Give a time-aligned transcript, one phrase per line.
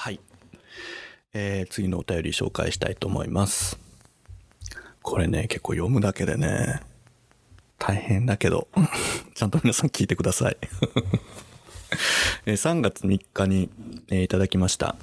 [0.00, 0.20] はい。
[1.34, 3.80] えー、次のお便り紹介したいと思います。
[5.02, 6.82] これね、結構読むだけでね、
[7.80, 8.68] 大変だけど、
[9.34, 10.56] ちゃんと皆さん聞いてください。
[12.46, 13.70] えー3月3日に、
[14.06, 14.94] えーいただきました。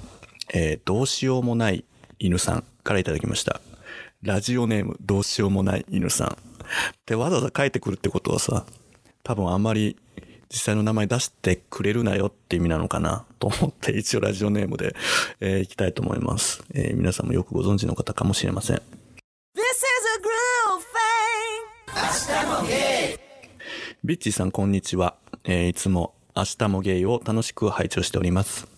[0.54, 1.84] えーどうしようもない
[2.18, 3.60] 犬さんからいただきました。
[4.22, 6.38] ラジオネームどうしようもない犬さん。
[7.04, 8.64] で、わざわざ書いてくるってことはさ、
[9.24, 9.98] 多分あんまり
[10.50, 14.94] 実際の名前出してくれるなよって意味なのかなと思って 一応ラジオネームで、
[15.40, 18.76] えーいきたいと思います、えー皆さんもよくご存知の方かもしれません。
[18.76, 18.84] This is
[20.14, 20.22] a
[22.32, 22.66] groove
[23.16, 23.18] thing.
[24.04, 25.16] ビッチーさんこんにちは。
[25.44, 28.68] えーいつも明日もゲイを楽しく拝聴しております。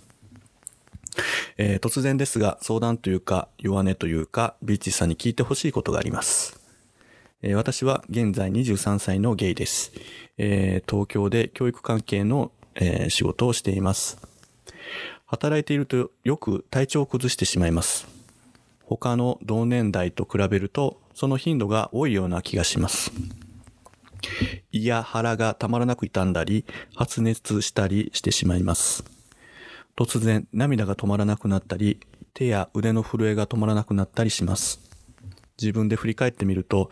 [1.58, 6.57] えー突然ですが相談というか弱音というかビッチーさんに聞いてほしいことがあります。
[7.40, 9.92] えー私は現在23歳のゲイです。
[10.38, 14.18] えー東京で教育関係の、えー仕事をしています。
[15.24, 18.08] 働いているとよく体調を崩してしまいます。
[18.82, 23.12] 他の同年代と比べるとその頻度が多いような気がします。
[24.72, 26.64] 胃や腹がたまらなく痛んだり、
[26.96, 29.04] 発熱したりしてしまいます。
[29.96, 32.00] 突然、涙が止まらなくなったり、
[32.34, 34.87] 手や腕の震えが止まらなくなったりします。
[35.60, 36.90] 自分で振り返ってみると、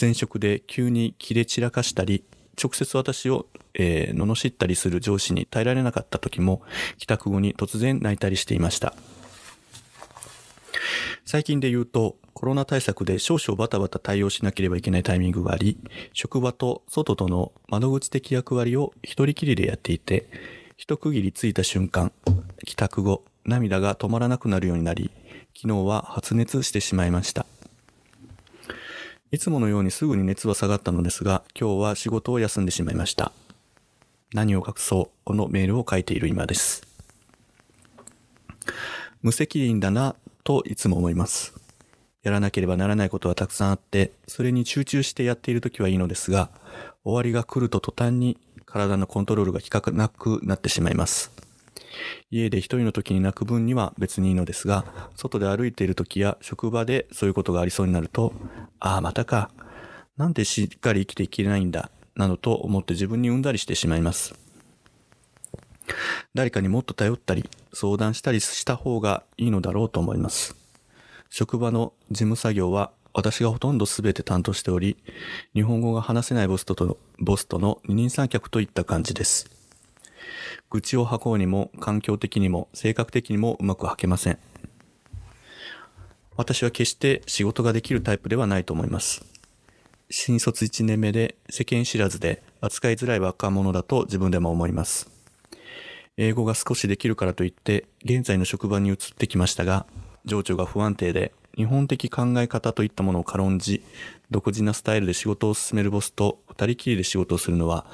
[0.00, 2.24] 前職で急に切れ散らかしたり、
[2.62, 6.62] 直接私を、えー罵ったりする上司に耐えられなかった時も、
[6.98, 8.94] 帰宅後に突然泣いたりしていました。
[11.24, 15.78] 最近で言うと、コロナ対策で少々バタバタ対応しなければいけないタイミングがあり、
[16.12, 20.28] 職場と外との窓口的役割を一人きりでやっていて、
[20.76, 22.12] 一区切りついた瞬間、
[22.66, 25.10] 帰宅後、涙が止まらなくなるようになり、
[25.54, 27.46] 昨日は発熱してしまいました。
[29.32, 33.32] いつものようにすぐに熱は下がったのですが、今日は仕事を休んでしまいました。
[34.34, 36.86] 何を隠そう、このメールを書いている今です。
[39.22, 41.54] 無責任だな、といつも思います。
[42.22, 46.50] やらなければならないことはたくさんあって、それに集中してやっているときはいいのですが、
[47.02, 51.32] 終わりが来ると途端に体のコントロールが効かなくなってしまいます。
[52.30, 54.84] 家で一人の時に泣く分には別にいいのですが、
[55.16, 58.32] 外で歩いている時や職場でそういうことがありそうになると、
[58.80, 59.50] ああ、またか。
[60.16, 61.90] なんでしっかり生きていけないんだ。
[62.14, 64.34] などと思って自分に産んだりしてしまいます。
[66.34, 70.56] 誰かにもっと頼ったり、相談したりした方がいいのだろうと思います。
[71.30, 74.96] 職場の事務作業は私がほとんど全て担当しており、
[75.54, 79.61] 日本語が話せないボスとのボスとの二人三脚といった感じです。
[80.70, 84.38] 愚痴を吐こうにも環境的にも性格的にもうまく吐けません。
[86.36, 89.24] 私は決して仕事ができるタイプではないと思います。
[90.10, 95.10] 新卒1年目で世間知らずで扱いづらい若者だと自分でも思います。
[96.18, 99.86] 英語が少しできるからといって現在の職場に移ってきましたが
[100.24, 103.82] 情緒が不安定で日本的考え方といったものを軽んじ
[104.30, 107.86] 独自なスタイルで仕事を進めるボスと二人きりで仕事をするのは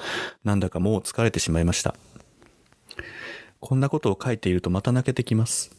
[0.45, 1.95] なんだかもう疲れてしまいました
[3.61, 5.75] こんなことを書いているとまた泣けてきます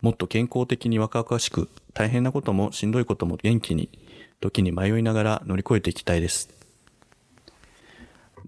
[0.00, 3.88] もっと健康的に若々しく大変なこともしんどいことも元気に
[4.40, 6.60] 時に迷いながら乗り越えていきたいです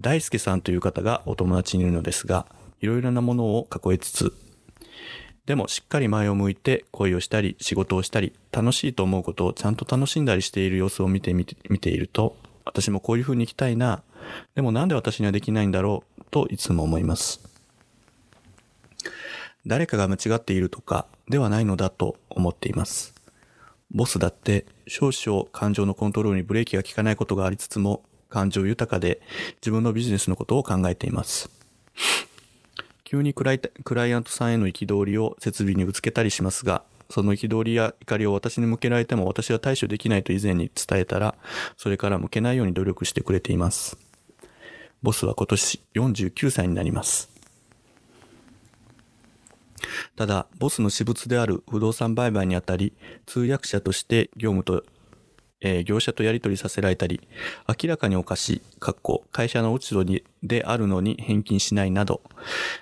[0.03, 2.47] 大輔さんという方がお友達にいるのですが、
[2.81, 4.35] いろいろなものを囲えつつ、
[5.47, 14.03] でもしっかり前を向いて恋をしたり仕事をしたり楽しいと思うことをちゃんと楽しんだりしている様子を見てみて見ていると、私もこういう風に生きたいな。
[14.57, 17.52] でもなんで私にはできないんだろうといつも思います。
[19.67, 23.15] 誰かが間違っているとかではないのだと思っています。
[23.91, 29.21] ボスだって少々感情のコントロールにブレーキが効かないことがありつつも感情豊かで
[29.61, 31.51] 自分のビジネスのことを考えています。
[33.05, 41.35] 急にクライクライアントさんへの憤りを設備にぶつけたりしますが、その憤りや怒りを私に向けられても私は対処できないと以前に伝えたら、
[41.77, 43.99] それから向けないように努力してくれています。
[45.03, 47.32] ボスは今年49歳になります。
[50.17, 52.93] ただ、ボスの私物である不動産売買にあたり、
[53.27, 54.85] 通訳者として業務と、
[55.61, 57.27] えー業者とやり取りさせられたり、
[57.69, 62.21] 明らかにおかしい、かっこ会社の落ち度にであるのに返金しないなど、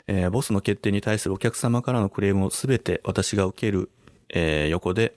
[0.07, 3.91] えーボスの決定に対するお客様からのクレームをすべて私が受ける、
[4.29, 5.15] えー横で、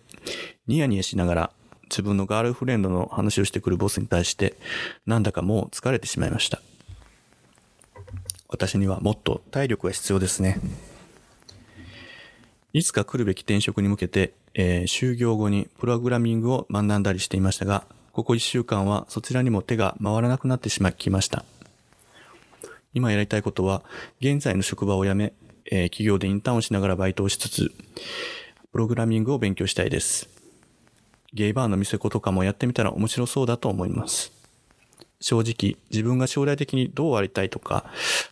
[0.68, 1.52] ニヤニヤしながら
[1.90, 4.56] 自分のガールフレンドの話をしてくるボスに対して、
[5.06, 6.62] なんだかもう疲れてしまいました。
[8.50, 10.60] 私にはもっと体力が必要ですね。
[12.76, 21.46] いつか来るべき転職に向けて、えー就業後にプログラミングを学んだりしていましたが、ここ1週間はそちらにも手が回らなくなってしまいました。
[22.96, 23.84] 今やりたいことは、
[24.22, 25.34] 現在の職場を辞め、
[25.68, 27.72] えー企業でインターンをしながらバイトをしつつ、
[28.72, 30.28] プログラミングを勉強したいです。
[31.32, 34.32] ゲイバーの店子とかもやってみたら面白そうだと思います。
[35.24, 37.86] 正直、自分が将来的にどうありたいとか、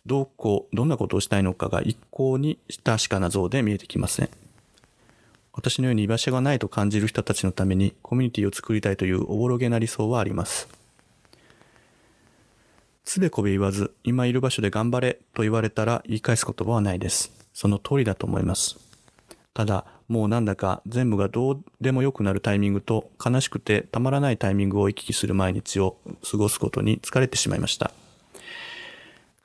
[0.04, 4.28] どうこう、どんなことをしたいのかが一向に確かな像で見えてきません。
[5.54, 10.68] 私のように居場所がないと感じる人たちのためにコミュニティを作りたいというおぼろげな理想はあります。
[13.06, 17.32] つべこべ言わず、今いる場所で頑張れと言われたら言い返す言葉はないです。
[17.54, 18.76] その通りだと思います。
[19.54, 25.96] ただ、もうなんだか全部がどうでも良くなるタイミングと悲しくてたまらないタイミングを行き来する毎日を
[26.30, 27.92] 過ごすことに疲れてしまいました。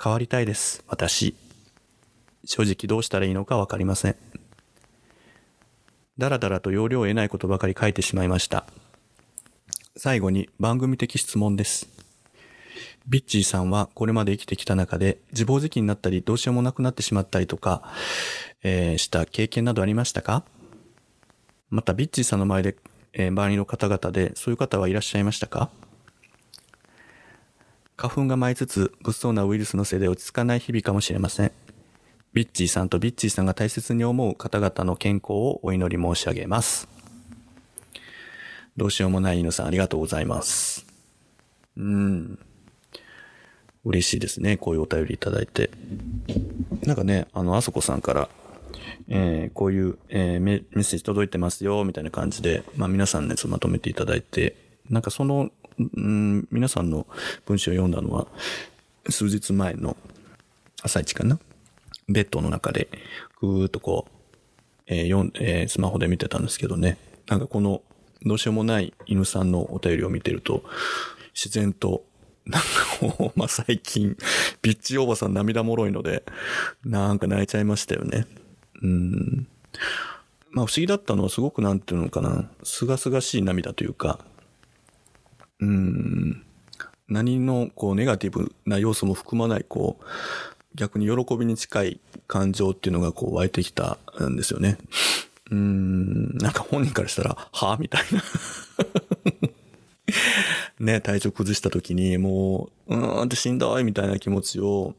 [0.03, 1.35] 変わりたいです、私。
[2.43, 4.17] 正直どうしたらいいのかわかりません。
[6.17, 8.65] だらだらと要領を得ないことばかり書いてしまいました。
[9.95, 11.87] 最後に番組的質問です。
[13.07, 17.83] ビッチーさんはこれまで生きてきた中で自暴自棄になったりどうしようもなくなってしまったりとか、
[18.63, 20.43] えーした経験などありましたか？
[21.69, 22.75] またビッチーさんの前で、
[23.13, 25.69] えー周りの方々でそういう方はいらっしゃいましたか？
[27.95, 31.51] 花粉が舞いつつ物騒なウイルスのせいで落ち着かない日々かもしれません。
[32.33, 36.87] ビッチーさんとビッチーさんが大切に思う方々の健康をお祈り申し上げます。
[38.75, 40.85] どうしようもない犬さんありがとうございます。
[41.75, 42.39] うん。
[43.83, 44.57] 嬉しいですね。
[44.57, 45.71] こういうお便りいただいて。
[46.83, 48.29] なんかね、あの、あそこさんから、
[49.07, 54.55] えーこういう、えーメッセージ届いてますよ、みたいな感じで、まあ皆さんね、そうまとめていただいて、
[54.89, 57.05] なんかその、うん、皆さんの
[57.45, 58.27] 文章を読んだのは、
[59.09, 59.95] 数日前の
[60.81, 61.39] 朝一かな？
[62.09, 62.89] ベッドの中で、
[63.41, 64.11] ぐーっとこう、
[64.87, 66.97] えー読んえースマホで見てたんですけどね。
[67.27, 67.81] なんかこの、
[68.23, 70.63] どうしようもない犬さんのお便りを見てると、
[71.33, 72.03] 自然と、
[72.45, 74.15] なんかもう、まあ、最近、
[74.61, 76.23] ビッチおばさん涙もろいので、
[76.85, 78.25] なんか泣いちゃいましたよね。
[78.81, 79.47] うん。
[80.51, 84.19] まあ、不思議だったのはすごくなんていうのかな、すがすがしい涙というか、
[85.59, 86.43] うん。
[87.07, 90.05] 何のこうネガティブな要素も含まないこう
[90.75, 94.77] 逆に喜びに近い感情っていうのがこう湧いてきたんですよね。
[95.49, 98.21] うん、なんか本人からしたら、はぁみたいな。
[100.79, 104.93] ね、体調崩した時にもう、うーんってしんどいみたいな気持ちを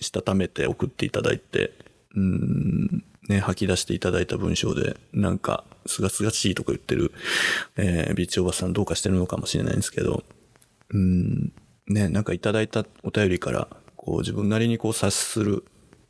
[0.00, 1.72] したためて送っていただいて、
[2.14, 7.12] うーん、ね、吐き出していただいた文章で、なんか、すがすがしいとか言ってる、
[7.76, 10.24] えー、ビーチおばさんどうかしてるのかもしれないんですけど、
[10.90, 11.52] うん、
[11.86, 15.64] ね、なんかいただいたお便りから、こう自分なりにこう察する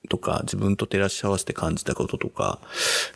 [0.08, 2.60] とか、自分と照らし合わせて感じたこととか、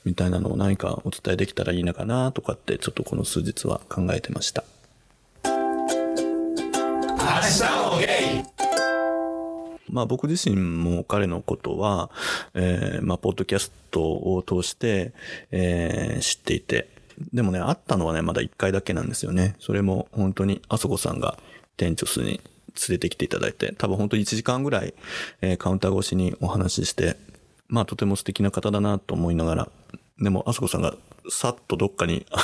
[0.05, 4.65] みたいなのを何かお伝えできたらいいのかなとかって、ちょっとこの数日は考えてました。
[9.93, 12.11] まあ僕自身も彼のことは、
[12.55, 15.13] えーまあポッドキャストを通して、
[15.51, 16.89] えー知っていて、
[17.33, 19.55] でもね、会ったのはね、まだ一回だけなんですよね。
[19.61, 21.39] それも本当にあそこさんが
[21.77, 22.41] 店長室に連
[22.91, 24.95] れてきていただいて、多分本当に1時間ぐらい、
[25.43, 27.17] えーカウンター越しにお話しして、
[27.69, 29.69] まあとても素敵な方だなと思いながら、
[30.19, 30.95] でもあそこさんが
[31.29, 32.39] さっとどっかに、あ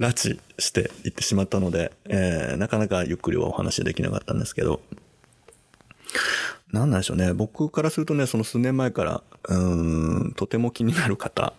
[0.00, 4.80] の拉致して行ってしまったので、えーなかなかゆっくりはお話できなかったんですけど、
[6.72, 7.32] なんなんでしょうね。
[7.32, 9.56] 僕からするとね、その数年前から、う
[10.28, 11.52] ん、とても気になる方、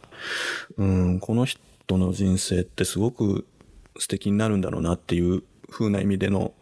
[0.77, 3.45] うん、この人の人生ってすごく
[3.97, 6.53] 素敵になるんだろうなっていう風な意味での、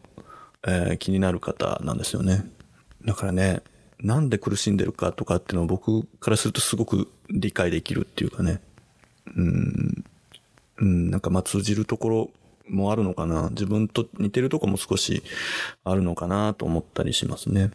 [0.68, 2.50] えー気になる方なんですよね。
[3.04, 3.62] だからね、
[4.00, 8.62] なんで苦しんでるかとかっていうのを僕からするとすごく理解できるっていうかね。
[9.36, 9.42] う
[10.84, 12.30] ん、なんかま通じるところ
[12.68, 13.50] もあるのかな。
[13.50, 15.24] 自分と似てるとこも少し
[15.84, 17.72] あるのかなと思ったりしますね。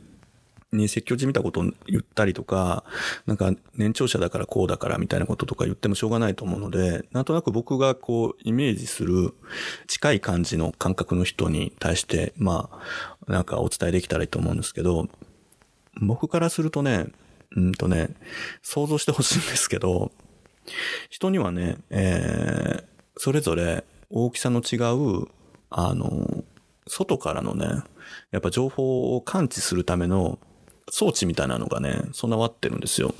[0.72, 2.84] に説教じみたことを言ったりとか、
[3.26, 9.34] なんか年長者だからこうだからみたいなこととか言ってもしょうがないと思うので、なんとなく僕がこうイメージする
[9.88, 12.70] 近い感じの感覚の人に対して、ま
[13.26, 15.08] あ、なんかお伝えできたらいいと思うんですけど、
[16.00, 17.06] 僕からするとね、
[17.56, 18.10] うんとね、
[18.62, 20.12] 想像してほしいんですけど、
[21.08, 22.84] 人にはね、えー、
[23.16, 24.76] それぞれ大きさの違
[25.22, 25.26] う、
[25.68, 26.44] あの、
[26.86, 27.66] 外からのね、
[28.30, 30.38] やっぱ情報を感知するための
[30.90, 33.14] 装置みたいなのがね、備わってるんですよ。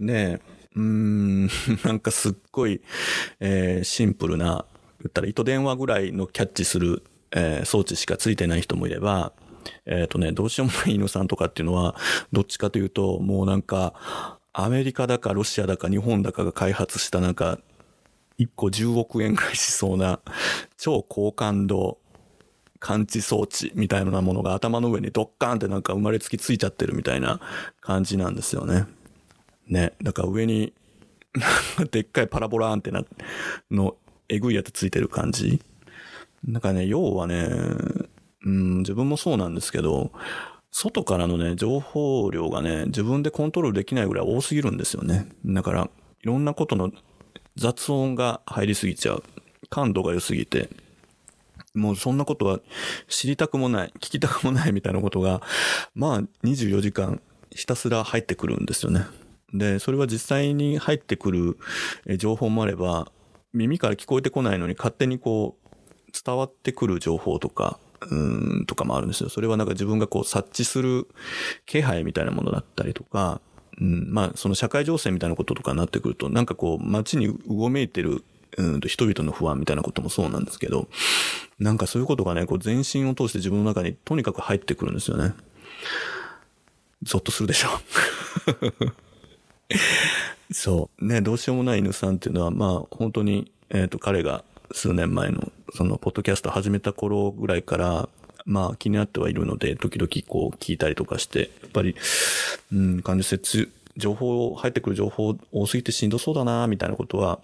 [0.00, 0.40] で、
[0.74, 1.46] うーん、
[1.84, 2.80] なんかすっごい、
[3.40, 4.64] えーシンプルな、
[5.00, 9.32] 言ったら糸電話ぐらいのキャッチする、えー装置しかついてない人もいれば、
[9.86, 11.96] えっ、とね、どうしようもない犬さんとかっていうのは、
[12.32, 17.58] どっちかというと、もうなんか、アメリカだかロシアだか日本だかが開発したなんか、
[18.38, 20.20] 1個10億円ぐらいしそうな、
[20.76, 21.98] 超高感度
[22.82, 27.40] 感知装置みたいなものが頭の上にドッカーンってなんか生まれつきついちゃってるみたいな
[27.80, 28.86] 感じなんですよね。
[29.68, 29.92] ね。
[30.02, 30.72] だから上に、
[31.92, 32.90] でっかいパラボラーンって、
[33.70, 33.94] の、
[34.28, 35.62] えぐいやつついてる感じ。
[36.44, 37.48] なんかね、要はね、
[38.44, 40.10] うん、自分もそうなんですけど、
[40.72, 45.28] 外からのね、情報量がね、自分でコントロールできないぐらい多すぎるんですよね。
[45.46, 45.88] だから、
[46.20, 46.90] いろんなことの
[47.54, 49.22] 雑音が入りすぎちゃう。
[49.70, 50.68] 感度が良すぎて、
[51.74, 52.60] もうそんなことは
[53.08, 55.42] 知りたくもない、聞きたくもないみたいなことが、
[55.94, 59.06] まあ24時間ひたすら入ってくるんですよね。
[59.54, 61.58] で、それは実際に入ってくる
[62.18, 63.10] 情報もあれば、
[63.52, 67.78] 耳から聞こえてこないのに勝手にこう伝わってくる情報とか、
[68.10, 68.14] う
[68.62, 69.28] ん、とかもあるんですよ。
[69.28, 71.06] それはなんか自分がこう察知する
[71.66, 73.40] 気配みたいなものだったりとか、
[73.80, 78.24] うん、まあその社会情勢みたいなこととかになってくると、なんかこう街にうごめいてる
[78.58, 80.88] うんと人々の不安みたいなこともそうなんですけど、
[81.58, 85.32] なんかそういうことがね、こう全身を通して自分の中にとにかく入ってくるんですよね。
[87.02, 87.68] ゾッとするでしょ。
[90.52, 91.04] そう。
[91.04, 98.08] ね、どうしようもない犬さんっていうのは、まあ本当に、えっ、ー、と、彼が数年前の、その、ポッドキャスト始めた頃ぐらいから、
[98.44, 101.96] まあ気になってはいるので、時々こう聞いたりとかして、やっぱり、
[102.72, 107.40] うん、感受性情報、入ってくる情報多すぎてしんどそうだな、みたいなことは、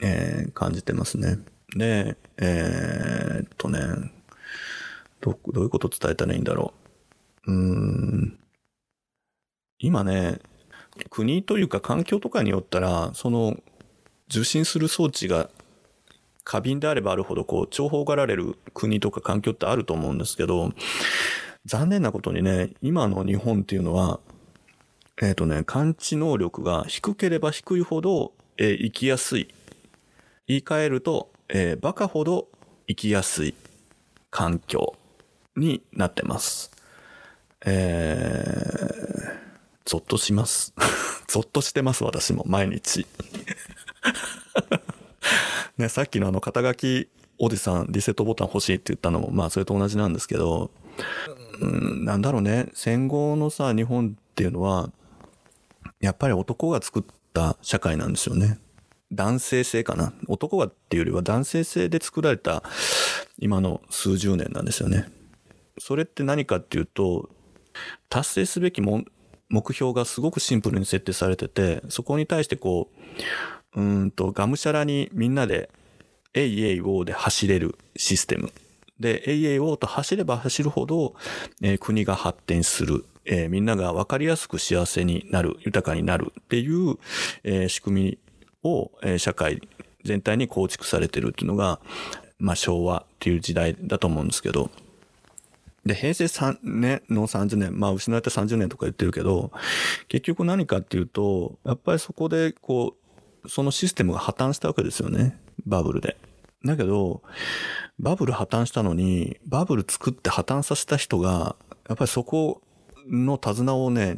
[0.00, 1.38] えー、感じてますね。
[1.76, 3.80] で、えー、っとね、
[5.20, 6.74] ど、どういうこと伝えたらいいんだろ
[7.46, 7.52] う。
[7.52, 8.38] うん。
[9.78, 10.40] 今ね、
[11.10, 13.56] 国というか環境とかによったら、その、
[14.28, 15.50] 受信する装置が
[16.44, 20.72] 過敏であればあるほど、こう、重宝がられる国とか環境ってあると思うんですけど、
[21.64, 24.20] 残念なことにね、今の日本っていうのは、
[25.22, 29.48] えっ、ー、とね、感知能力が低ければ低いほど、えー、生きやすい
[30.46, 32.48] 言い換えると、えー、バカほど
[32.88, 33.54] 生きやすい
[34.30, 34.94] 環境
[35.56, 36.70] になってます。
[37.64, 39.38] えー、
[39.84, 40.74] ゾッとします。
[41.28, 43.06] ゾッとしてます、私も、毎日。
[45.78, 50.70] ね、さっきのあの、肩書きおじさん、リセットボタン欲しいって言ったのも、まあ、それと同じなんですけど、
[51.60, 54.90] うん、なんだろうね、戦後のさ、日本っていうのは、
[56.00, 58.58] やっぱり男が作った社会なんですよね。
[59.12, 60.12] 男性性かな？
[60.28, 62.62] 男がっていうよりは男性性で作られた
[63.38, 65.10] 今の数十年なんですよね。
[65.78, 67.30] それって何かっていうと、
[68.08, 69.04] 達成すべき目
[69.72, 72.90] 標がすごくシンプルに設定されてて、そこに対してこ
[73.74, 75.70] う、うんと、がむしゃらにみんなで、
[76.34, 78.52] えいえいおーで走れるシステム。
[79.00, 81.14] で、えいえいおーと走れば走るほど、
[81.62, 83.04] えー、国が発展する。
[83.24, 86.96] えー、みんなが分かりやすく幸せになる、豊かになるっていう、
[87.42, 88.18] えー、仕組み
[88.62, 89.60] を、え、社会
[90.04, 91.80] 全体に構築されてるっていうのが、
[92.38, 94.70] まあ昭和っていう時代だと思うんですけど、
[95.84, 99.50] で、平成3年の30年、まあ失われた30年とか言ってるけど、
[100.08, 102.96] 結局何かっていうと、やっぱりそこでこ
[103.44, 105.38] う、そのシステムが破綻したわけですよね。
[105.66, 106.18] バブルで。
[106.64, 107.22] だけど、
[107.98, 111.56] バブル破綻したのに、バブル作って破綻させた人が、
[111.88, 112.60] やっぱりそこ
[113.08, 114.16] の手綱をね、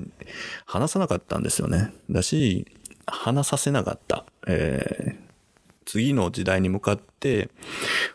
[0.67, 1.93] 離さなかったんですよね。
[2.11, 2.67] だし、
[3.07, 4.27] 話させなかった。
[4.47, 5.17] えー、
[5.85, 7.51] 次の時代に向かって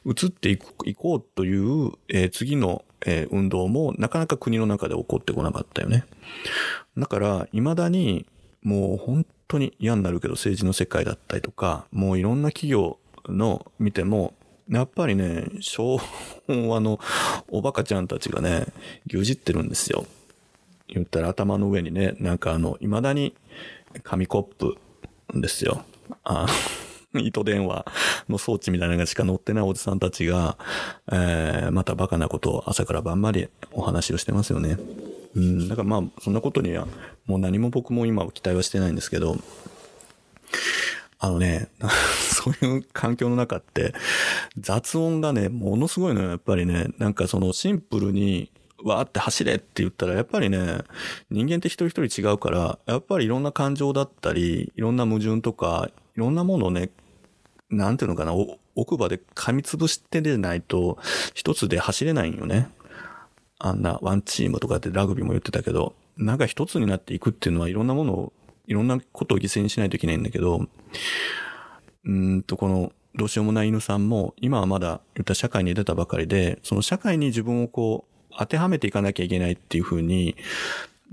[0.06, 6.06] 移っていこうという、えー、次の、えー、運動もなかなか国の中で起こってこなかったよね。
[6.98, 8.26] だから、未だに
[8.64, 14.34] もう本当に嫌になるけど政治の世界だったりとか、もういろんな企業の見ても、
[14.70, 16.00] やっぱりね、昭
[16.48, 17.00] 和の
[17.48, 18.66] おバカちゃんたちがね、
[19.08, 20.06] 牛耳ってるんですよ。
[20.90, 23.36] 言ったら頭の上にね、なんかあの、未だに
[24.04, 24.78] 紙コップ
[25.34, 25.86] ですよ。
[26.24, 26.48] あ、
[27.14, 27.86] 糸電話
[28.30, 30.58] の装置みたいなのがしか乗ってないおじさんたちが、
[31.12, 34.78] えー、またバカなことを朝から晩までお話をしてますよね。
[35.36, 36.88] うん、だからまあ、そんなことには、
[37.26, 39.38] もう何も僕も今は期待はしてないんですけど、
[41.20, 41.70] あのね、
[42.34, 43.94] そういう環境の中って、
[44.58, 46.88] 雑音がね、ものすごいのよ、やっぱりね。
[46.98, 48.52] なんかそのシンプルに、
[48.84, 50.80] わーって走れって言ったら、やっぱりね、
[51.30, 56.92] 人間って一人一人違うから、やっぱりいろんな感情だったり、いろんな矛盾とか、いろんなものをね、
[57.70, 58.34] なんていうのかな、
[58.76, 60.98] 奥歯で噛みつぶしてでないと、
[61.34, 62.70] 一つで走れないんよね。
[63.60, 68.34] あんなワンチームとかってラグビーも言ってたけど、なんか一つになっていくっていうのはいろんなものを、
[68.68, 70.68] いろんなことを犠牲にしないといけないんだけど、
[72.06, 80.36] うんと、この、どうしようもない犬さんも、今はまだ言った社会に出たばかりで、その社会に自分をこう、当てはめていかなきゃいけないっていうふうに、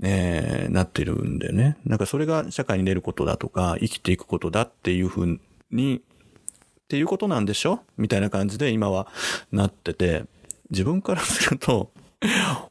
[0.03, 1.77] えー、なってるんだよね。
[1.85, 5.39] なんかそれが社会に出ることだとか、生きていくことだっていうふう
[5.71, 7.79] に、っていうことなんでしょ？
[7.97, 9.07] みたいな感じで今は
[9.51, 10.25] なってて、
[10.69, 11.91] 自分からすると、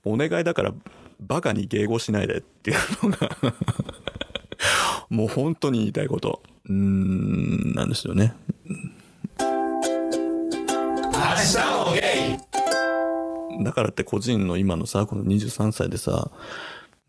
[0.04, 0.72] お願いだから
[1.20, 3.30] バカに迎合しないでっていうのが
[5.08, 6.42] もう本当に言いたいこと。
[6.68, 8.34] うん、なんですよね。
[13.62, 16.30] だからって個人の今のさ、この23歳でさ、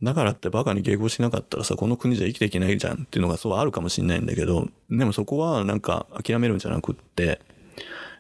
[0.04, 7.40] だからってバカに迎合しなかったらさ、この国じゃ生きていけないじゃんっていうのがそうあるかもしれないんだけど、でもそこはなんか諦めるんじゃなくって、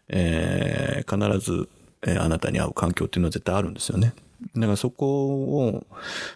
[0.08, 1.70] えー必ず、
[2.04, 4.14] えーあなたに合う環境っていうのは絶対あるんですよね。
[4.56, 5.26] だからそこ
[5.68, 5.86] を、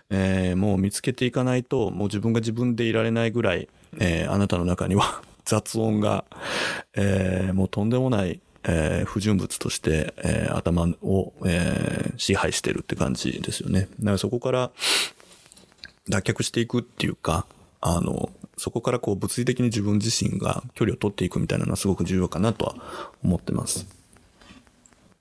[0.10, 3.69] えーもう見つけていかないと、もう自分が自分でいられないぐらい、
[4.00, 6.25] えーあなたの中には 雑音が、
[6.96, 13.88] えーもうとんでもない、えー不純物として、えー頭を、えー支配してるって感じですよね。
[14.00, 14.72] だからそこから
[16.10, 17.46] 脱却していくっていうか、
[17.82, 22.75] あの、そこからこう物理的に自分自身が距離を取っていくみたいなのはすごく重要かなとは
[23.24, 23.88] 思ってます。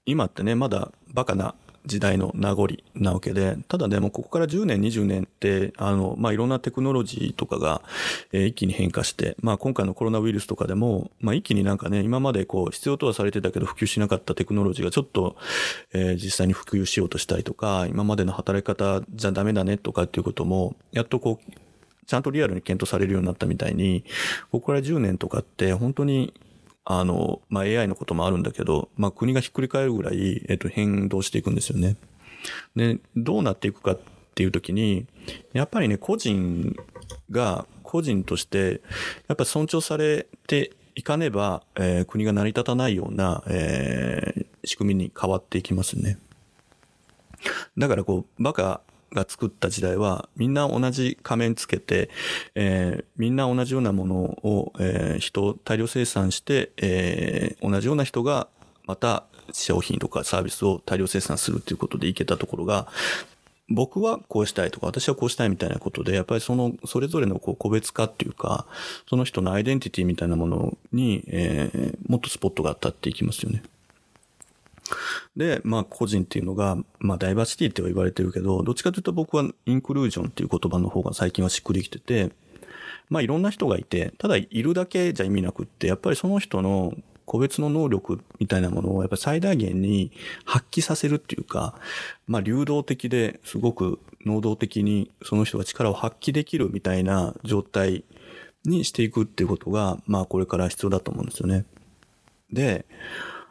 [0.07, 1.55] 今ってね、まだバカな
[1.89, 7.83] 時代の名残なわけで、ただでもここから10年、20年って、あの、まあ、いろんなテクノロジーとかが、
[8.33, 15.37] えー一気に変化して、まあ、今回のコロナウイルスとかでも、まあ、一気になんかね、今までこう、必要とはされてたけど普及しなかったテクノロジーがちょっと、
[15.93, 21.53] えー実際に普及しようとしたりとか、今までの働き方じゃダメだねとかっていうことも、やっとこう、
[22.07, 24.05] ちゃんとリアルに検討されるようになったみたいに、
[24.51, 26.33] ここから10年とかって本当に、
[26.91, 31.97] あの、まあ、AI のこともあるんだけど、まあ、国がひっくり返るぐらい、えっと、変動していくんですよね。
[32.75, 33.99] で、どうなっていくかっ
[34.35, 35.07] ていう時に、
[35.53, 36.75] やっぱりね、個人
[37.31, 38.81] が、個人として、
[39.29, 46.19] やっぱ尊重されていかねば、えー国が成り立たないような、えー仕組みに変わっていきますね。
[47.77, 48.81] だからこう、バカ
[49.13, 52.11] が作った時代は、みんな同じ仮面つけて、
[52.55, 58.49] えーみんな同じようなものを、えー人を大量生産して、えー同じような人が、
[58.87, 62.89] また商品とかサービスを大量生産するっていうことでいけたところが、
[63.71, 68.67] 僕はこうしたいとか、私はこうしたいみたいなことで、やっぱりその、それぞれのこう個別化っていうか、
[69.09, 73.63] その人のアイデンティティみたいなものに、えーもっとスポットが当たっていきますよね。
[75.37, 82.31] で、まあ個人っていうのが、まあダイバーシティって言われてるけど、どっちかというと僕はインクルージョンっていう言葉の方が最近はしっくりきてて、
[83.09, 90.11] まあいろんな人がいて、ただいるだけじゃ意味なくって、やっぱりその人の個別の能力みたいなものをやっぱり最大限に
[90.45, 91.79] 発揮させるっていうか、
[92.27, 98.05] まあ流動的ですごく能動的にその人が力を発揮できるみたいな状態
[98.65, 101.65] にしていくっていうことが、まあこれから必要だと思うんですよね。
[102.51, 102.87] で、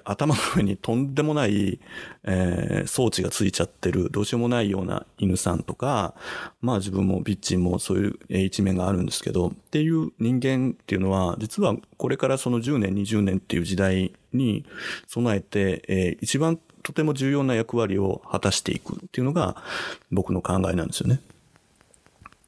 [0.09, 1.79] 頭の上にとんでもない、
[2.23, 6.13] えー装置がついちゃってる、どうしようもないような犬さんとか、
[6.61, 14.65] まあ自分もビッチンもそういう一面があるんですけど、っていう人間っていうのは、実はこれからその10年、20年っていう時代に
[15.07, 19.61] 備えて、えー一番とても重要な役割を果たしていくっていうのが
[20.09, 21.19] 僕の考えなんですよね。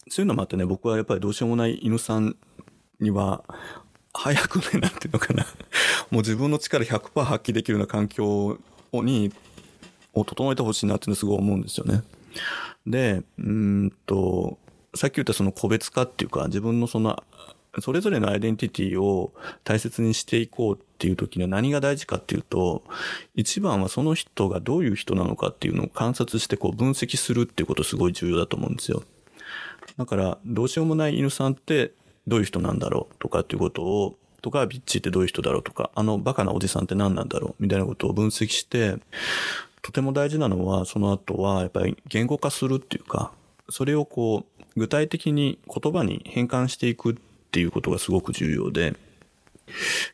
[0.10, 2.36] そういうのもあってね、僕はやっぱりどうしようもない犬さん
[3.00, 3.44] には、
[4.20, 5.46] 早くね、なんていうのかな。
[6.12, 8.60] もう自分の力100%発揮できるような環境
[8.92, 9.32] に、
[10.14, 12.04] を整えてほしいなっていうのすごい思うんですよね。
[12.86, 14.58] で、うんと、
[14.94, 17.24] さっき言ったその個別化っていうか、自分のその、
[17.80, 19.32] それぞれのアイデンティティを
[19.64, 22.84] 大切にしていこうっていう時には何が大事かっていうと、
[23.36, 29.04] 一番はその人がどういう人なのかっていうのを観察してこう分析するっていうことすごい重要だと思うんですよ。
[29.98, 31.94] だから、どうしようもない犬さんって
[32.28, 38.98] どういう人なんだろうとかっていうことを、とか、ビッチってどういう人だろうとか、あのバカなおじさんって何なんだろうみたいなことを分析して、
[39.82, 43.32] とても大事なのは、その後は、やっぱり言語化するっていうか、
[43.70, 47.16] それをこう、具体的に言葉に変換していくっ
[47.52, 48.96] ていうことがすごく重要で、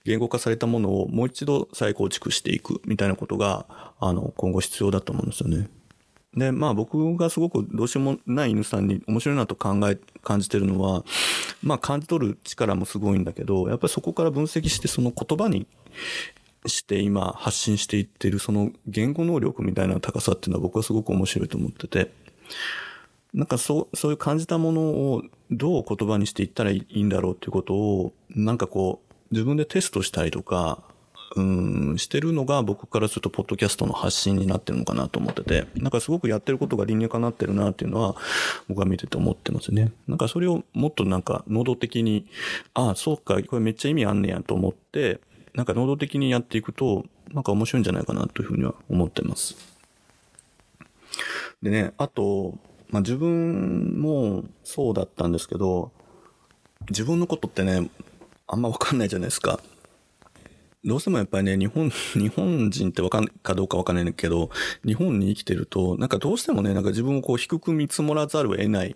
[0.04, 3.66] 言語化されたものをもう一度再構築していくみたいなことが、
[4.00, 5.70] あの、今後必要だと思うんですよね。
[6.36, 11.04] で、まあ僕がすごくどうしようもない犬さんに面白いなと考え、感じてるのは、
[11.66, 15.68] まあ感じ取る力もすごいんだけど、やっぱりそこから分析してその言葉に
[16.66, 22.12] して今発信していってるその言語能力みたいな高さっていうのは僕はすごく面白いと思ってて、
[23.34, 30.84] なんかそう、そういう感じたものをどう言葉にしていったらいいんだろうっていうことを、なんかこう、自分でテストしたりとか、
[31.36, 38.16] うん、してるのが僕からすると、ポッドキャストの発信になってるのかなと思ってて、なんかすごくやってることが理にかなってるなっていうのは、
[38.70, 39.92] 僕は見てて思ってますね。
[40.08, 42.28] なんかそれをもっとなんか、能動的に、
[42.74, 45.20] ああ、そうか、これめっちゃ意味あんねやと思って、
[45.54, 49.56] なんか能動的にやっていくと、なんか面白いんじゃないかなというふうには思ってます。
[51.62, 52.54] でね、あと、
[52.90, 55.92] まあ、自分もそうだったんですけど、
[56.90, 57.90] 自分のことってね、
[58.48, 59.60] あんまわかんないじゃないですか。
[60.86, 64.52] どうしてもやっぱりね、日本、 日本人ってわかんかどうかわかんないんだけど、
[64.86, 68.96] 日本に生きてると、なんかどうしてもね、なんか自分をこう低く見積もらざるを得ない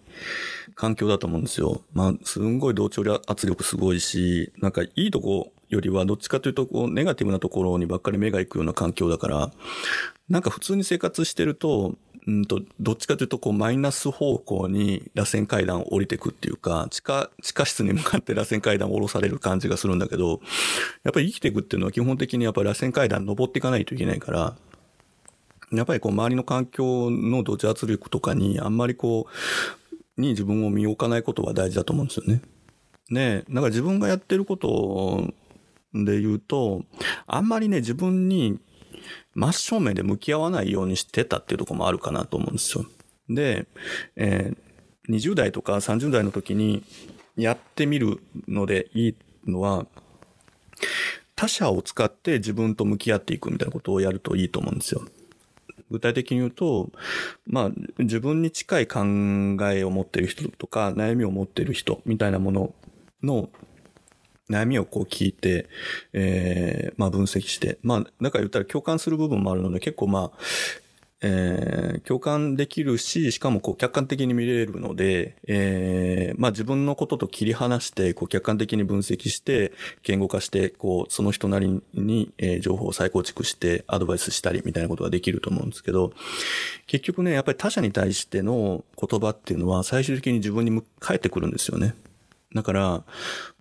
[0.76, 1.82] 環境だと思うんですよ。
[1.94, 9.52] まあ、すんごい同調圧力すごいし、なんかいいとこよりはどっちかというと、こう、ネガティブなところにばっかり目が行くような環境だから、
[10.30, 11.96] なんか普通に生活してると、
[12.30, 20.40] うんと、どっちかというと、こう、マイナス方向に螺旋階段を降りていくっていうか、地下、地下室に向かって螺旋階段を降ろされる感じがするんだけど、
[21.04, 24.56] やっぱり生きていくっていうのは基本的にやっぱり螺旋階段登っていかないといけないから、
[25.72, 29.26] やっぱりこう、周りの環境の土地圧力とかに、あんまりこ
[30.18, 32.42] う、に自分を見置かないことは大事だと思うんですよね。
[33.10, 35.34] ねなんか自分がやってること
[35.94, 36.84] で言うと、
[37.26, 38.60] あんまりね、自分に
[39.40, 42.86] 真正面で向き合わないようにしてたっていうところもあるかなと思うんですよ。
[43.30, 43.68] で、
[44.18, 46.84] えー、20代とか30代の時に
[47.38, 49.88] やってみるのでいいのは、
[51.38, 55.04] 他者を使って自分と向き合っていくみたいなことをやるといいと思うんですよ。
[55.90, 56.92] 具体的に言うと、
[57.48, 59.00] まあ、自分に近い考
[59.72, 62.74] えを持っている人とか、悩みを持っている人みたいなもの
[63.24, 63.50] の
[64.50, 65.68] 悩みをこう聞いて、
[66.14, 70.40] えー、まあ分析して、まあ、だか言ったら共感する部分もあるので、結構まあ、
[71.22, 86.14] えー、共感できるし、しかもこう客観的に見れるので、えー、まあ自分のことと切り離して、こう客観的に分析して、言語化して、こう、その人なりに、えー、情報を再構築してアドバイスしたりみたいなことができると思うんですけど、
[86.88, 91.96] 結局ね、やっぱり他者に対しての言葉っていうのは最終的に自分に返ってくるんですよね。
[92.54, 93.04] だから、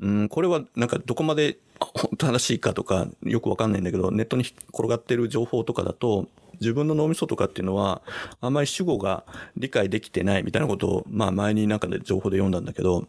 [0.01, 6.29] うん、これはなんかどこまで本当正しいかとかよくわかんないんだけど、ネットに転がってる情報とかだと、
[6.61, 8.03] 自分の脳みそとかっていうのは、
[8.41, 9.25] あんまり主語が
[9.57, 13.07] 理解できてないみたいなことを、まあ前になんかで情報で読んだんだけど、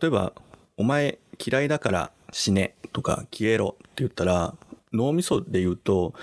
[0.00, 0.32] 例えば、
[0.76, 4.54] お前嫌いだから死ねとか消えろって言ったら、
[4.92, 6.14] 脳みそで言うと、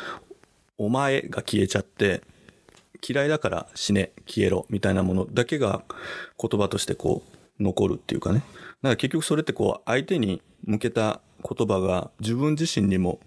[0.77, 2.21] お前が消えちゃって、
[3.07, 5.83] 嫌いだから死ね、消えろみたいなものだけが
[6.41, 8.39] 言葉としてこう残るっていうかね。
[8.39, 8.49] だか
[8.89, 13.19] ら結局それってこう相手に向けた言葉が自分自身にも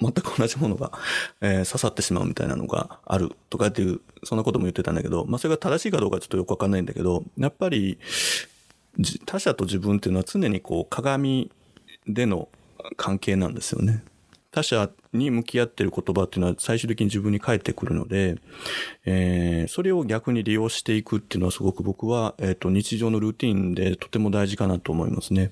[0.00, 0.92] 全く同じものが、
[1.40, 7.98] えー、刺さってしまうみたいなのがあるとかっていう、そんなことも言ってたんだけど、まあそれが正しいかどうかちょっとよくわかんないんだけど、やっぱり
[9.26, 11.50] 他者と自分っていうのは常にこう鏡
[12.06, 12.48] での
[12.96, 14.04] 関係なんですよね。
[14.50, 18.36] 他者に向き合ってる言葉っていうのは最終的に自分に返ってくるので、
[19.04, 25.50] えー、それを逆に利用していくっていうのはすごく僕は、えっ、ー、と、日常のルーティンでとても大事かなと思いますね。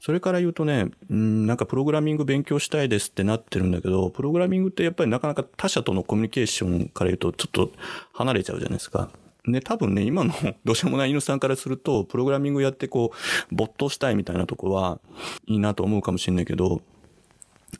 [0.00, 7.70] それから言うとね、うん、なんかプログラミング勉強したいですってなってるんだけど、プログラミングってやっぱりなかなか他者とのコミュニケーションから言うとちょっと
[8.12, 9.08] 離れちゃうじゃないですか。
[9.46, 10.32] で、多分ね、今の
[10.64, 13.12] どうしようもない犬さんからすると、プログラミングやってこ
[13.50, 15.00] う、没頭したいみたいなとこは
[15.46, 16.82] いいなと思うかもしれないけど、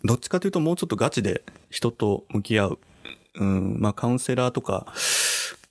[0.05, 2.79] どっちかというともうちょっとガチで人と向き合う。
[3.37, 4.87] うん、まあカウンセラーとか、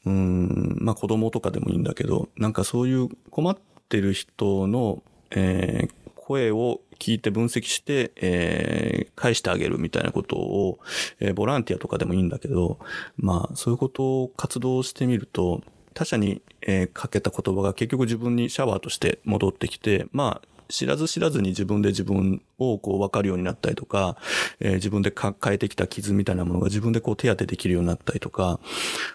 [0.05, 3.57] うん、まあ子供とかでもいいんだけど、なんかそういう困っ
[3.89, 10.79] てる人の、えー、声を聞いて分析して、えー、返してあげるみたいなことを、
[11.19, 12.79] えー、ボランティアとかでもいいんだけど、
[13.17, 15.61] まあそういうことを活動してみると、
[15.93, 24.17] 他者に、えー、かけた言葉が結局自分にシャワーとして戻ってきて、まあ、知らず知らずに自分で自分をこう分かるようになったりとか、
[24.59, 28.59] えー、自分で抱えてきた傷みたいなものが自分でこう手当てできるようになったりとか、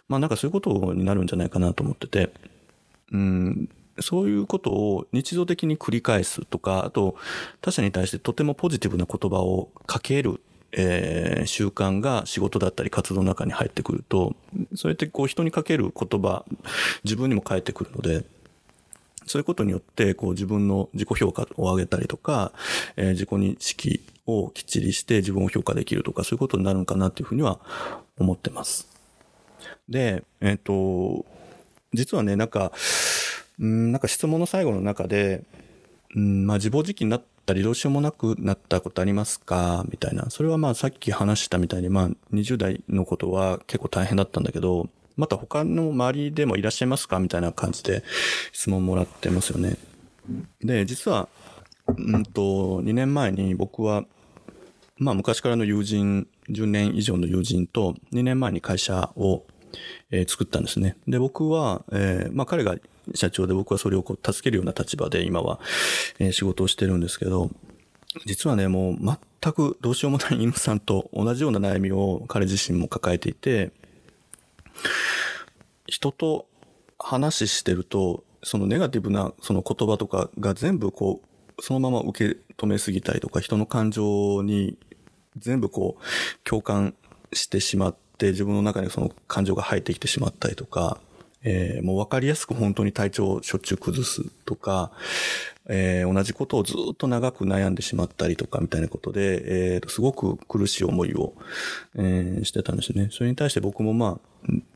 [0.08, 2.32] まあなんかそういうことになるんじゃないかなと思ってて、
[3.12, 3.68] うん、
[4.00, 7.16] そういうことを日常的に繰り返すとか、あと
[7.60, 10.40] 他者に対してとてもポジティブな言葉をかける
[10.72, 14.36] えー、習慣が仕事だったり活動の中に入ってくると、
[14.74, 16.44] そうやってこう人にかける言葉、
[17.04, 18.24] 自分にも返ってくるので、
[19.26, 22.52] そういうことによって、こう自分の自己評価を上げたりとか、
[22.96, 27.60] えー、自己認識をきっちりして自分を評価できるとか、そういうことになるのかなっていうふうには
[28.18, 28.88] 思ってます。
[29.88, 31.26] で、えっ、ー、と、
[31.92, 32.72] 実はね、なんか、
[33.58, 35.44] うん、なんか質問の最後の中で、
[36.14, 39.86] うん、まあ自暴自棄になってたりどうしようもなくなったことありますか？
[39.90, 40.28] みたいな。
[40.28, 47.18] それはまあさっき話したみたいに、まあ20代のことは結構大変だったんだけど、また他の周りでもいらっしゃいますか？
[47.20, 48.04] みたいな感じで
[48.52, 49.76] 質問もらってますよね。
[50.60, 51.28] で、実は、
[51.86, 54.04] うんと、2年前に僕は、
[54.98, 59.44] まあ昔からの友人、10年以上の友人と2年前に会社を、
[60.10, 60.98] えー、作ったんですね。
[61.06, 62.76] で、僕は、えー、まあ彼が
[63.14, 65.60] 社長で僕はそれをこう助けるような立場で今は、
[66.18, 67.50] え、仕事をしてるんですけど、
[68.24, 68.96] 実はね、もう
[69.42, 73.72] 全くどうしようもない犬さんと同じような悩みを彼自身も抱えていて、
[75.86, 76.46] 人と
[76.98, 84.78] 話してると、そのネガティブなその言葉とかが全部こう、そのまま受け止めすぎたりとか、人の感情に
[85.36, 86.94] 全部こう、共感
[87.32, 91.00] してしまって、自分の中にその感情が入ってきてしまったりとか、
[91.48, 94.90] えーもう分かりやすく本当に体調をしょっちゅう崩すとか、
[95.66, 101.32] えー同じことをずっと長く悩んでしまったりとかみたいなことで、えーとすごく苦しい思いを、
[101.96, 103.08] えーしてたんですよね。
[103.10, 104.28] それに対して僕もまあ、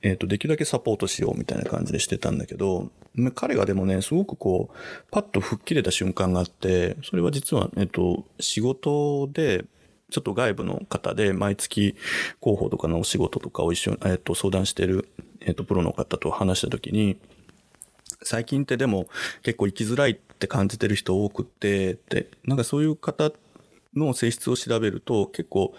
[0.03, 2.91] えっ、と、できるだけサポートしようみたいな感じでしてたんだけど、
[3.35, 4.77] 彼がでもね、すごくこう、
[5.11, 9.65] パッと吹っ切れた瞬間があって、それは実は、えっ、と、仕事で、
[10.12, 11.96] ちょっと外部の方で毎月
[12.40, 15.09] 広報とかのお仕事とかを一緒に、えっ、と、相談してる、
[15.40, 17.16] えっ、と、プロの方と話したときに、
[18.22, 19.09] 最近ってでも
[19.42, 23.33] 結構生きづらいって感じてる人多くって、って、なんかそういう方
[23.96, 25.75] の性質を調べると結構、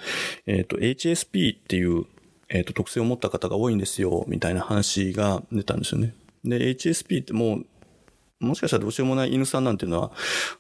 [0.47, 2.05] えっ、と、HSP っていう、
[2.49, 6.15] えっ、と、特性を持った方が多いんですよ、みたいな話が出たんですよね。
[6.43, 7.65] で、HSP ってもう、
[8.39, 10.11] もしかしたらどうしようもない犬さんなんていうのは、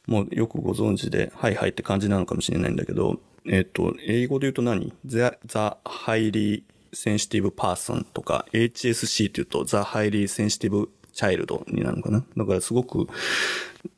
[0.07, 12.23] もうよくご存知で、はいはいって感じなのかもしれないんだけど、えっ、と、英語で言うと何 ?The, the Highly Sensitive Person とか、HSC って言うと The Highly Sensitive Child になるのかな？
[12.37, 13.07] だからすごく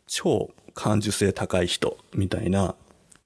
[0.07, 2.75] 超感受性高い人みたいな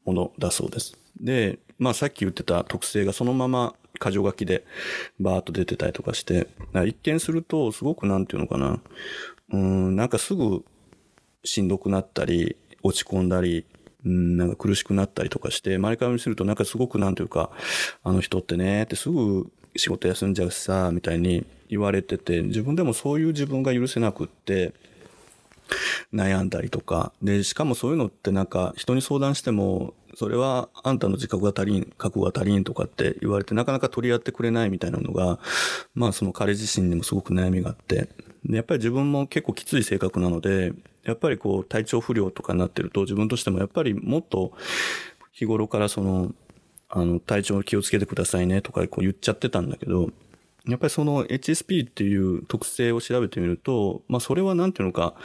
[0.06, 0.98] ものだそうです。
[1.20, 4.66] で、まあさっき言ってた特性がそのまま箇条書きで
[5.20, 6.48] バーッと出てたりとかして、
[6.86, 8.80] 一見するとすごくなんていうのかな、
[9.52, 10.64] うーん、なんかすぐ
[11.44, 13.66] しんどくなったり、落ち込んだり、
[14.06, 17.52] うん、なんか苦しくなったりとかして、周りから見せるとなんかすごくなんていうか、
[18.04, 24.74] あの人ってね、ってすぐ仕事休んじゃうしさ、みたいに言われてて、自分でもそういう自分が許せなくって、
[26.14, 27.14] 悩んだりとか。
[27.22, 35.40] で、しかもそういうのってなんか人に相談しても、それはあんたの自覚が足りん、覚悟が足りんとかって言われてなかなか取り合ってくれないみたいなのが、
[35.94, 38.10] まあその彼自身にもすごく悩みがあって。
[38.46, 40.74] で、やっぱり自分も結構きつい性格なので、
[41.10, 44.54] やっぱりこう体調不良とかになってると自分としてもやっぱりもっと
[45.40, 46.34] 日頃からその、
[46.90, 50.10] あの、体調を気をつけてくださいねとかこう言っちゃってたんだけど、
[50.68, 55.16] やっぱりその HSP っていう特性を調べてみると、まあそれはなんていうのか、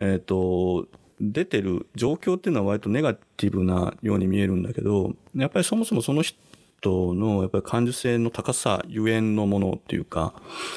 [0.00, 0.86] えっ、と、
[1.20, 6.22] 出てる状況っていうのは割とネガティブなように見えるんだけど、やっぱりそもそもその
[6.84, 10.34] のやっぱり感受性の高さゆえんのものっていうか、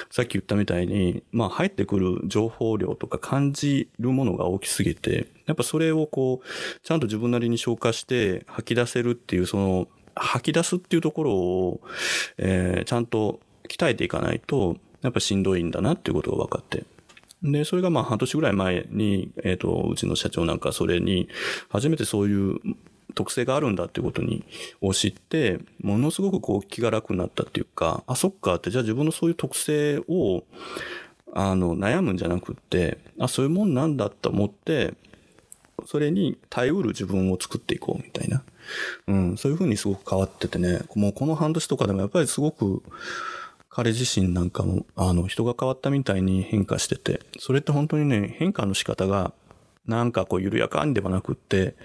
[0.10, 11.82] さっき言ったみたいに、まあ入ってくる情報量とか感じるものが大きすぎて、やっぱそれをこう、ちゃんと自分なりに消化して吐き出せるっていうその、吐き出すっていうところを、
[12.38, 16.84] えーちゃんと鍛えていかないと、やっぱしんどいんだなっていうことが分かって。
[17.44, 21.28] で、それがまあ半年ぐらい前に、えっ、と、うちの社長なんかそれに、
[21.70, 22.60] 初めてそういう
[23.13, 24.43] 特性があるんだっていうことに、
[24.82, 30.43] を知って、ものすごくこう気が楽になったっていうか、あ、そっかって、じゃあ自分のそういう特性を、
[31.34, 34.93] あの、悩むんじゃなくって、あ、そういうもんなんだと思って、
[35.86, 38.43] それに耐えうる自分を作っていこうみたいな。
[39.08, 42.84] うん、そういうふうにすごく変わっててね、もうこの半年とかでもやっぱりすごく、
[43.69, 49.34] 彼自身なんかも、あの、人が変わったみたいに変化してて、それって本当にね、変化の仕方が、
[49.86, 51.76] なんかこう緩やかにではなくって、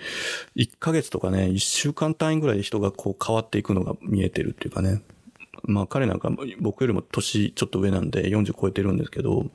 [0.56, 5.02] 1ヶ月とかね、1週間単位ぐらいで人がこう変わっていくのが見えてるっていうかね。
[5.64, 6.30] まあ彼なんか
[6.60, 9.46] 僕よりも年ちょっと上なんで40超えてるんですけど、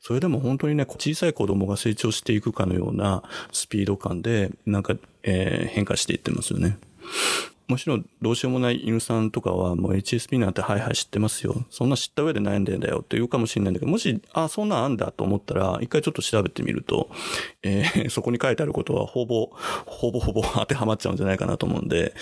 [0.00, 3.22] それでも本当にね、小さい子供が成長していくかのような
[3.52, 6.78] スピード感で、なんか、えー変化していってますよね。
[7.68, 11.64] もちろんどうしようもない犬さんとかはもう HSP なんてはいはい知ってますよ。
[11.68, 17.10] そんな知った上で悩んでんだよって言うかもしれないんだけど、もし、あ、そんなんあんだと思ったら、一回ちょっと調べてみると、
[17.62, 19.50] えー そこに書いてあることはほぼ、
[19.84, 22.14] ほぼほぼ当てはまっちゃうんじゃないかなと思うんで、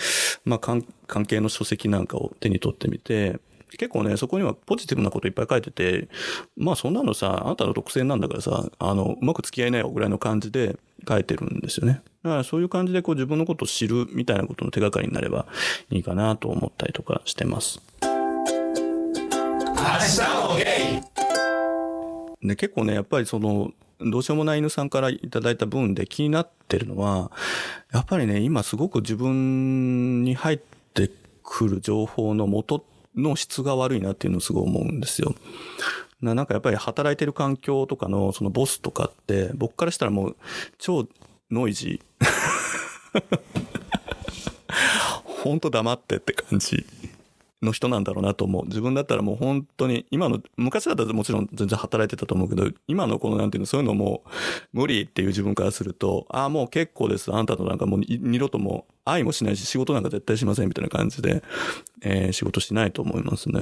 [0.44, 3.38] まあ関関係の書籍なんかを手に取ってみて、
[3.76, 6.08] 結構ね、そこにはポジティブなこといっぱい書いてて、
[6.56, 10.76] まあそんなのさ、あなたの特性なんだからさ、あの、うまく付き合いなよぐらいの感じで
[11.08, 12.02] 書いてるんですよね。
[12.22, 15.46] だからそういう感じでこう自分のことを知るみたいなことの手がかりになれば
[15.90, 17.80] いいかなと思ったりとかしてます。
[22.42, 27.30] で、結構ね、やっぱりその、どうしようもない犬さんからいただいた分で気になってるのは、
[27.92, 30.58] やっぱりね、今すごく自分に入っ
[30.92, 31.10] て
[31.42, 32.84] くる情報の元
[33.16, 35.34] の質が悪いなっていうのをすごい思うんですよ。
[36.20, 40.36] ななんかやっぱり働いてる環境とかのそのボスとかって、僕からしたらもう
[40.78, 41.06] 超
[41.50, 42.28] ノイジー。
[45.24, 46.86] ほんと黙ってって感じ
[47.64, 48.66] の人なんだろうなと思う。
[48.66, 54.22] 自分だったらもう本当に、今の、昔だったらもちろん全然働いてたと思うけど、今のこのなんていうの、そういうのも
[54.72, 57.32] 無理っていう自分からすると、ああ、もう結構です。
[57.32, 61.42] あんたとなんかもう二度とも愛もしないし、仕事なんか絶対しませんみたいな感じで、
[62.02, 63.60] えー仕事しないと思いますね。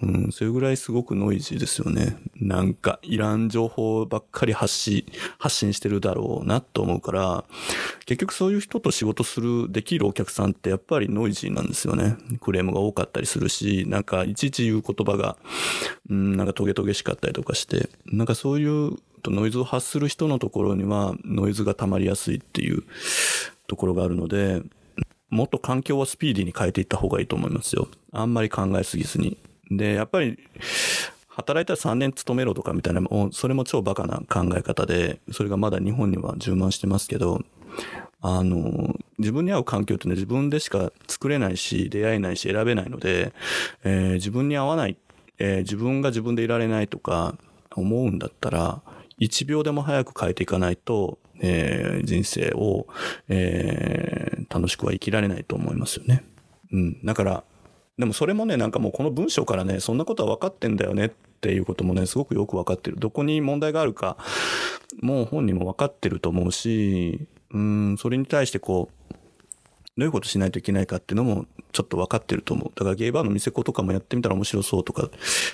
[0.00, 2.16] うん、それぐらいすごくノイジーですよね。
[2.40, 5.04] なんか、いらん情報ばっかり発し、
[5.38, 7.44] 発信してるだろうなと思うから、
[8.06, 12.16] 結局そういう人と仕事する、できるお客さんってやっぱりノイジーなんですよね。
[12.40, 15.36] クレームが多かったりするし、なんか、いちいち言う言葉が、
[16.08, 22.82] うん、なんかトゲトゲしかったりとかして、なんかそういう、ノイズを発する人のところには、ノイズが溜まりやすいっていう
[23.68, 24.62] ところがあるので、
[25.30, 27.88] もっと環境はスピーディーに変えていった方がいいと思いますよ。
[28.12, 29.38] あんまり考えすぎずに。
[29.76, 30.38] で、やっぱり、
[31.28, 37.42] 働いたら3年勤めろとかみたいな、もうそれも超バカな考え方で、それがまだ日本には充満してますけど、
[38.20, 43.32] あの、自分に合う環境ってね、自分でしか作れないし、出会えないし、選べないので、
[43.82, 44.96] えー自分に合わない、
[45.38, 47.36] えー自分が自分でいられないとか
[47.74, 48.82] 思うんだったら、
[49.18, 52.86] 1秒でも早く変えていかないと、えー人生を、
[53.28, 56.24] えー楽しくは生きられないと思いますよね。
[56.72, 57.04] うん。
[57.06, 57.44] だから、
[57.98, 62.96] でもそれもね、なんかもうこの文章からね、そんなことは分かってんだよねっていうこともね、すごくよく分かってる。
[62.98, 64.16] どこに問題があるか、
[65.00, 69.14] もう本人も分かってると思うし、うん、それに対してこう、
[69.98, 72.72] どういうことしないといけないかっていうのもちょっと分かってると思う。
[72.74, 75.10] だからゲイバーの店子とかもやってみたら面白そうとか、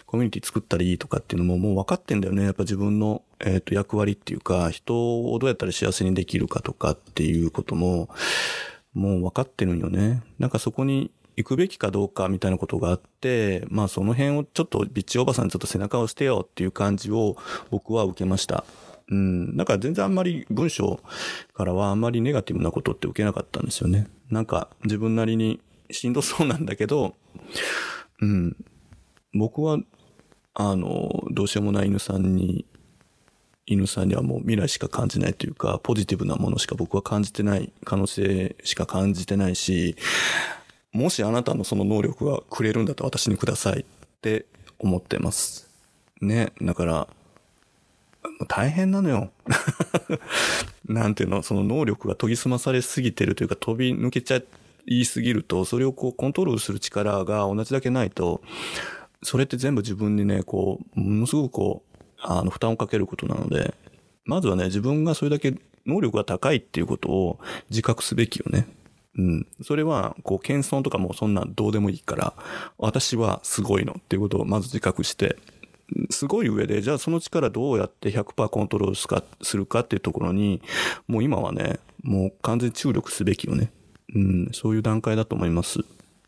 [0.07, 2.45] コミュニティ作ったらいいとかっていうのももう分かってんだよね。
[2.45, 8.09] やっぱ自分の、えっと役割っていうか、人をどうやったら幸せにできるかとかっていうことも、
[8.95, 10.23] もう分かってるんよね。
[10.39, 17.37] なんかそこに行くべきかどうかみたいなことがあって、まあその辺をちょっとビッチおばさんにちょっと背中を押してよっていう感じを
[17.71, 18.65] 僕は受けました。
[19.09, 19.57] うん。
[19.57, 20.99] だから全然あんまり文章
[21.55, 24.09] からはあんまりネガティブなことって受けなかったんですよね。
[24.31, 25.61] なんか自分なりに
[25.93, 27.15] しんどそうなんだけど、
[28.21, 28.57] うん。
[29.33, 29.79] 僕は、
[30.55, 32.67] あの、どうしようもない犬さんに、
[33.67, 39.95] 犬さんにはもう未来しか感じないというか、ポジティブなものしか僕は感じてない、可能性しか感じてないし、
[40.99, 43.85] もしあなたのその能力がくれるんだったら私にくださいっ
[44.21, 44.47] て
[44.79, 45.71] 思ってます。
[46.21, 46.53] ね。
[46.61, 47.09] だから、
[48.49, 49.31] 大変なのよ。
[50.87, 54.43] なんていうの、その能力が研ぎ澄まされすぎてるというか飛び抜けちゃ
[54.87, 58.41] いすぎると、それをこうコントロールする力が同じだけないと、
[59.23, 63.75] それって全部自分にね、こう、ものすごくこう、あの、負担をかけることなので、
[64.25, 65.55] まずはね、自分がそれだけ
[65.87, 67.39] 能力が高いっていうことを
[67.71, 68.67] 自覚すべきよね。
[69.17, 69.47] うん。
[69.63, 72.35] それは、こう、謙遜とかもそんなんどうでもいいから、
[72.77, 75.37] 私はすごいのっていうことをまず自覚して、
[76.11, 80.61] すごい上で、じゃあその力どうやって100%コントロールすかするかっていうところに、
[81.07, 83.73] もう今はね、もう完全に注力すべきよね。
[84.15, 85.81] うん、そういう段階だと思います。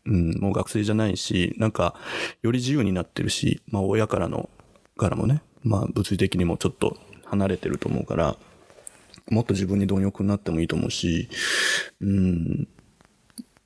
[0.05, 1.95] うん、もう学生じゃないし、なんか、
[2.41, 4.49] より自由になってるし、まあ親からの、
[4.97, 8.37] からもね、まあ物理的にもちょっと離れてると思うから、
[9.29, 11.29] もっと自分に貪欲になってもいいと思うし、
[12.01, 12.67] うん、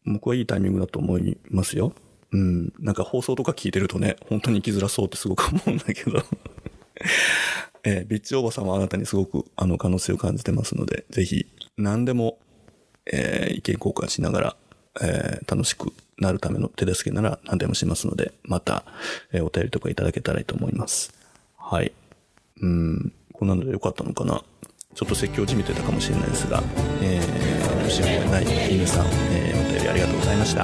[0.05, 1.93] 僕はいいタイミングだと思いますよ。
[2.31, 2.73] うん。
[2.79, 6.21] なんか放送とか聞いてるとね、本当に生きづらそうってすごく思うんだけど。
[7.83, 11.45] えービッチおばさんはあなたにすごくあの可能性を感じてますので、ぜひ
[11.77, 12.39] 何でも、
[13.05, 14.57] えー意見交換しながら、
[15.01, 18.85] えー楽しくなるための手助けなら何でもしますので、また、
[19.31, 21.13] えお便りとかいただけたらいいと思います。
[21.57, 21.91] はい。
[22.61, 23.13] うん。
[23.33, 24.43] こんなのでよかったのかな。
[24.95, 26.63] ちょっと説教じみてたかもしれないですが、
[27.01, 30.63] えー、申し訳ない犬さん、えー、お便りありがとうございました。